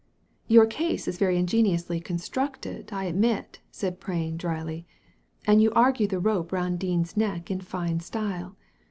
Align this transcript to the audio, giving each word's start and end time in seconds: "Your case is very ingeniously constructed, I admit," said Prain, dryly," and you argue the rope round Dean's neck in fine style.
"Your 0.47 0.65
case 0.65 1.07
is 1.07 1.19
very 1.19 1.37
ingeniously 1.37 1.99
constructed, 1.99 2.89
I 2.91 3.03
admit," 3.03 3.59
said 3.69 3.99
Prain, 3.99 4.35
dryly," 4.35 4.87
and 5.45 5.61
you 5.61 5.71
argue 5.75 6.07
the 6.07 6.17
rope 6.17 6.51
round 6.51 6.79
Dean's 6.79 7.15
neck 7.15 7.51
in 7.51 7.61
fine 7.61 7.99
style. 7.99 8.57